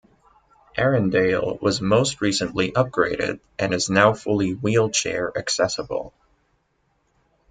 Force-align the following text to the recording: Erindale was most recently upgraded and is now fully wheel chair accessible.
Erindale 0.79 1.61
was 1.61 1.79
most 1.79 2.21
recently 2.21 2.71
upgraded 2.71 3.39
and 3.59 3.71
is 3.71 3.87
now 3.87 4.15
fully 4.15 4.51
wheel 4.55 4.89
chair 4.89 5.31
accessible. 5.37 6.11